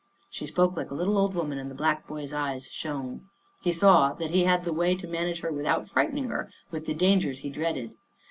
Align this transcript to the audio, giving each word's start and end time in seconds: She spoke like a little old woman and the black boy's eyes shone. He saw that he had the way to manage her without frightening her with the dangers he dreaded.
She 0.31 0.47
spoke 0.47 0.75
like 0.75 0.89
a 0.89 0.95
little 0.95 1.15
old 1.15 1.35
woman 1.35 1.59
and 1.59 1.69
the 1.69 1.75
black 1.75 2.07
boy's 2.07 2.33
eyes 2.33 2.67
shone. 2.71 3.29
He 3.61 3.71
saw 3.71 4.13
that 4.13 4.31
he 4.31 4.45
had 4.45 4.63
the 4.63 4.73
way 4.73 4.95
to 4.95 5.07
manage 5.07 5.41
her 5.41 5.51
without 5.51 5.87
frightening 5.87 6.29
her 6.29 6.49
with 6.71 6.87
the 6.87 6.95
dangers 6.95 7.41
he 7.41 7.51
dreaded. 7.51 7.93